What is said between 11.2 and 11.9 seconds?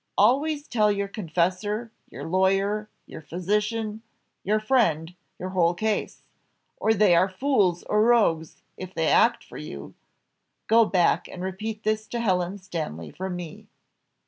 and repeat